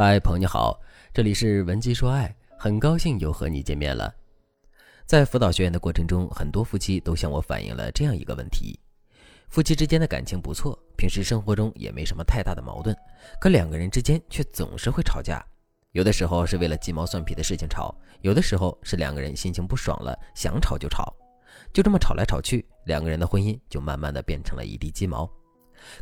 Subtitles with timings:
[0.00, 0.80] 嗨，朋友你好，
[1.12, 4.14] 这里是文姬说爱，很高兴又和你见面了。
[5.06, 8.78] 在辅导学员的过程中，很多夫妻都向我反映了这样一个问题：
[9.48, 12.96] 夫妻之间的感情不错，平时生活中也没什么太大的矛盾，
[13.40, 15.44] 可两个人之间却总是会吵架。
[15.90, 21.12] 有的时候是为了鸡毛蒜皮的事情吵，有的时候是两个人心情不爽了，想吵就吵，
[21.72, 25.28] 就这么吵来吵去，两个人的婚姻就慢慢的变成了一地鸡毛。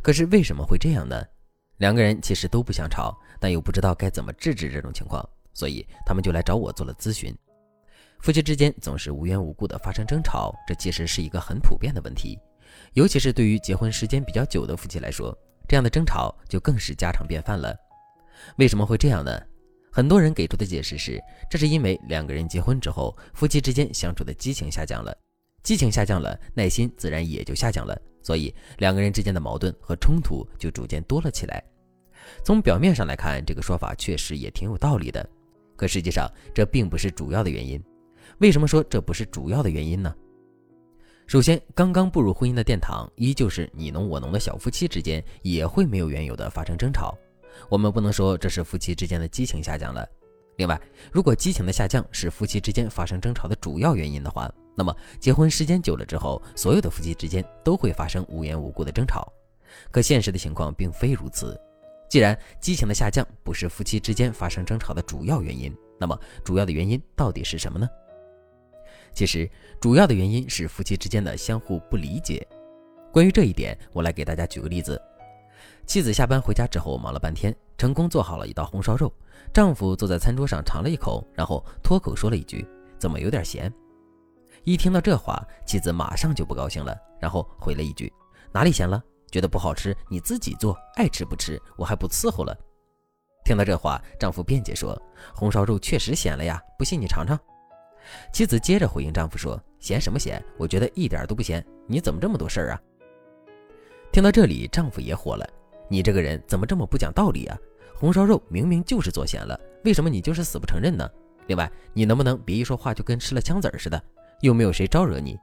[0.03, 1.19] 可是为什么会这样呢？
[1.77, 7.35] 两个人其实都不想吵，但又不知道该怎么制止这种情况，所以他们就来找我做了咨询。
[8.19, 12.39] 夫妻之间总是无缘无故的发生争吵，这其实是一个很普遍的问题，
[12.93, 15.37] 尤其是对于结婚时间比较久的夫妻来说，
[15.67, 17.75] 这样的争吵就更是家常便饭了。
[18.57, 19.39] 为什么会这样呢？
[19.91, 25.15] 很多人给出的解释是，这是因为两个人结婚之后，夫妻之间相处的激情下降了，
[25.61, 27.95] 激情下降了，耐心自然也就下降了。
[28.27, 31.63] 所以两个人之间的矛盾和冲突就逐渐多了起来。
[32.43, 35.25] 从表面上来看，这个说法确实也挺有道理的。
[35.77, 37.81] 可实际上，这并不是主要的原因。
[38.39, 40.13] 为什么说这不是主要的原因呢？
[41.25, 47.17] 首先，刚刚步入婚姻的殿堂，依旧是你侬我侬的小夫妻之间，也会没有缘由的发生争吵。
[47.69, 50.05] 我们不能说这是夫妻之间的激情下降了。
[50.57, 50.77] 另外，
[51.13, 59.27] 如果激情的下降是夫妻之间发生争吵的主要原因的话，那么结婚时间久了之后，所有的夫妻之间都会发生无缘无故的争吵。
[59.89, 61.59] 可现实的情况并非如此。
[62.07, 67.89] 既然激情的下降不是夫妻之间发生争吵的主要原因，那么主要的原因到底是什么呢？
[69.13, 69.49] 其实，
[69.81, 72.47] 主要的原因是夫妻之间的相互不理解。
[73.11, 75.01] 关于这一点，我来给大家举个例子：
[75.87, 79.11] 妻子下班回家之后，忙了半天，成功做好了一道红烧肉。
[79.51, 82.63] 丈夫坐在餐桌上尝了一口，然后脱口说了一句
[82.99, 83.73] ：“怎么有点咸？”
[84.67, 88.11] 一听到这话，妻子马上就不高兴了，然后回了一句
[88.51, 89.01] ：“哪里咸了？
[89.31, 92.53] 觉得不好吃，你自己做，爱吃不吃，我还不伺候了。”
[93.45, 95.01] 听到这话，丈夫辩解说
[95.33, 97.39] ：“红烧肉确实咸了呀，不信你尝尝。”
[98.33, 100.43] 妻子接着回应丈夫说：“咸什么咸？
[100.57, 102.81] 我觉得一点都不咸，你怎么这么多事儿啊？”
[104.11, 105.49] 听到这里，丈夫也火了
[105.87, 107.57] ：“你这个人怎么这么不讲道理啊？”
[107.95, 111.09] 红烧肉明明就是做咸了，为什么你就是死不承认呢？
[111.47, 114.03] 另外，你能不能别一说话就跟吃了枪子儿似的？
[114.41, 115.37] 又没有谁招惹你？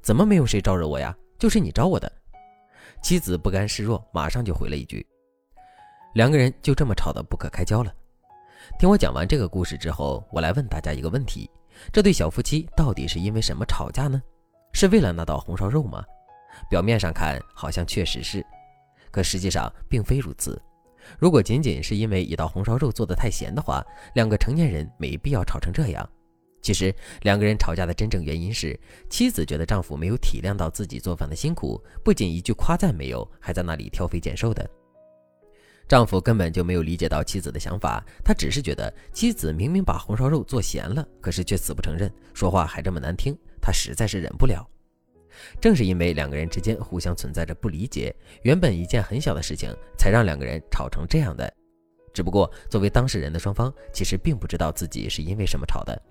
[0.00, 1.14] 怎么没有谁招惹我呀？
[1.38, 2.10] 就是你招我的。
[3.02, 5.06] 妻子不甘示弱，马上就回了一句。
[6.14, 7.92] 两个人就这么吵得不可开交了。
[8.78, 11.50] 听我讲完这个故事之后，我来问大家一个问题：
[11.92, 14.20] 这对小夫妻到底是因为什么吵架呢？
[14.72, 16.04] 是为了那道红烧肉吗？
[16.68, 18.44] 表面上看好像确实是，
[19.10, 20.60] 可实际上并非如此。
[21.18, 23.84] 如果仅仅是因为一道红烧肉做得太咸的话，
[24.14, 26.08] 两个成年人没必要吵成这样。
[26.60, 34.68] 其实两个人吵架的真正原因是，妻子觉得丈夫没有体谅到自己做饭的辛苦，不仅一句夸赞没有，还在那里挑肥拣瘦的。
[35.86, 44.68] 丈夫根本就没有理解到妻子的想法，他只是觉得妻子明明把红烧肉做咸了，可是却死不承认，说话还这么难听，他实在是忍不了。
[45.60, 51.50] 正是因为两个人之间互相存在着不理解，原本一件很小的事情，才让两个人吵成这样的。
[52.12, 56.02] 只不过作为当事人的双方，其实并不知道自己是因为什么吵的。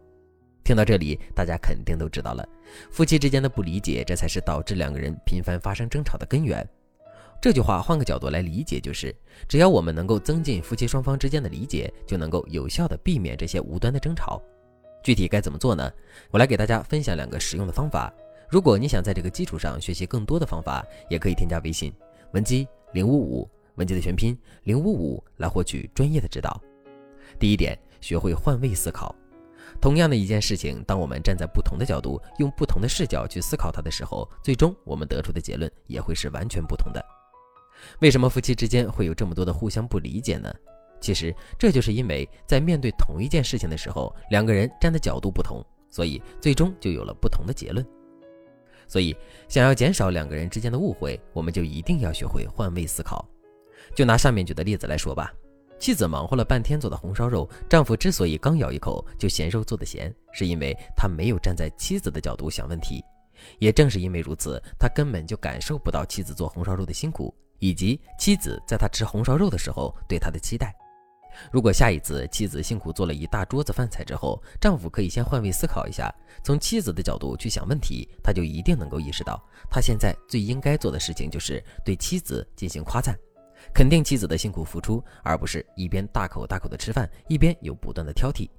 [0.68, 2.46] 听到这里，大家肯定都知道了，
[2.92, 6.68] 夫妻之间的不理解，这才是导致两个人频繁发生争吵的根源。
[7.40, 9.16] 这句话换个角度来理解，就是
[9.48, 14.42] 只要我们能够增进夫妻双方之间的理解，就能够有效的避免这些无端的争吵。
[15.02, 15.90] 具体该怎么做呢？
[16.32, 18.14] 我来给大家分享两个实用的方法。
[18.50, 21.94] 如果你想在这个基础上学习更多的方法，也可以添加微信
[22.34, 26.62] 文姬零五五，文姬的全拼零五五，来获取专业的指导。
[27.40, 29.16] 第一点，学会换位思考。
[29.80, 37.04] 同样的一件事情，当我们站在不同的角度，用不同的视角去思考它的时候，最终我们得出的结论也会是完全不同的。
[38.00, 40.52] 为什么夫妻之间会有这么多的互相不理解呢？
[41.00, 47.86] 其实这就是因为在面对同一件事情的时候，两个人站的角度不同，所以最终就有了不同的结论。
[48.88, 49.16] 所以，
[49.48, 53.28] 想要减少两个人之间的误会，我们就一定要学会换位思考。
[53.94, 55.32] 就拿上面举的例子来说吧，
[55.80, 63.04] 妻子忙活了半天做的红烧肉，丈夫之所以刚咬一口就嫌肉做的咸，是因为他没有站在妻子的角度想问题。
[63.60, 70.76] 也正是因为如此，他根本就感受不到妻子做红烧肉的辛苦，以及妻子在他吃红烧肉的时候对他的期待。
[71.52, 76.12] 如果下一次妻子辛苦做了一大桌子饭菜之后，丈夫可以先换位思考一下，
[76.44, 79.40] 从妻子的角度去想问题，他就一定能够意识到，
[79.70, 83.16] 他现在最应该做的事情就是对妻子进行夸赞，
[83.74, 88.50] 肯定妻子的辛苦付出，而不是一边大口大口的吃饭，一边又不断的挑剔。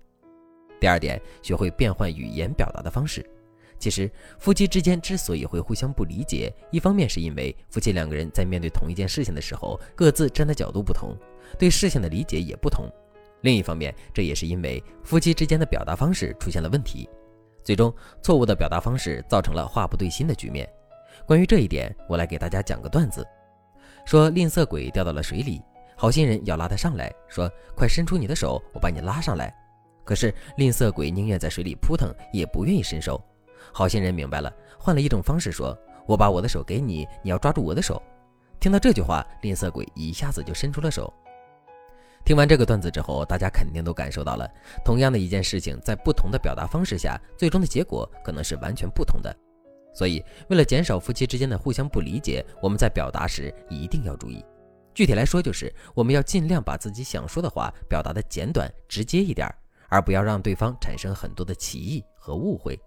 [0.80, 3.28] 第二点，学会变换语言表达的方式。
[3.80, 11.16] 其实，夫妻之间之所以会互相不理解，一方面是因为夫妻两个人在面对同一件事情的时候，各自站的角度不同，
[11.58, 12.88] 对事情的理解也不同；
[13.42, 17.08] 另一方面，这也是因为夫妻之间的表达方式出现了问题，
[17.62, 20.68] 最终错误的表达方式造成了话不对心的局面。
[21.24, 23.24] 关于这一点，我来给大家讲个段子：
[24.08, 25.60] 说吝啬鬼掉到了水里，
[25.94, 27.46] 好心人要拉他上来，说
[27.76, 29.54] ：“快伸出你的手，我把你拉上来。”
[30.02, 33.22] 可是吝啬鬼宁愿在水里扑腾，也不愿意伸手。
[33.70, 35.78] 好心人明白了，换了一种方式说
[36.08, 38.02] ：“我把我的手给你，你要抓住我的手。”
[38.58, 41.12] 听到这句话，吝啬鬼一下子就伸出了手。
[42.24, 44.50] 听完这个段子之后，大家肯定都感受到了，
[44.82, 49.36] 同样的一件事情，在不同的表达方式下，最终的结果可能是完全不同的。
[49.98, 54.44] 所以，为了减少夫妻之间的互相不理解，我们在表达时一定要注意。
[54.94, 59.52] 具体来说，就是我们要尽量把自己想说的话表达的简短直接一点，
[59.88, 62.78] 而不要让对方产生很多的歧义和误会。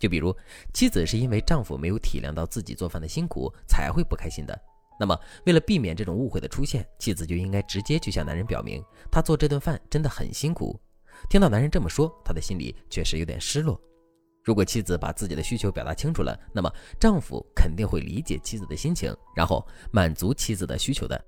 [0.00, 0.36] 就比如，
[0.74, 4.60] 妻子是因为丈夫没有体谅到自己做饭的辛苦才会不开心的。
[4.98, 5.16] 那么，
[5.46, 8.82] 为了避免这种误会的出现，妻子就应该直接去向男人表明，
[9.12, 10.76] 她做这顿饭真的很辛苦。
[11.30, 13.80] 听到男人这么说，她的心里确实有点失落。
[14.48, 21.22] 如果妻子把自己的需求表达清楚了，那么丈夫肯定会理解妻子的心情，然后满足妻子的需求的。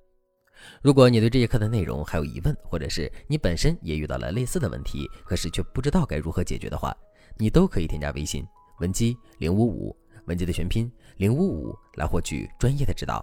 [0.81, 6.97] 如果你对这节课的内容还有疑问，或者是你本身也遇到了类似的问题，可是却不知道该如何解决的话，
[7.37, 8.43] 你都可以添加微信。
[8.79, 9.95] 文姬零五五，
[10.25, 13.23] 文姬的全拼零五五，来获取专业的指导。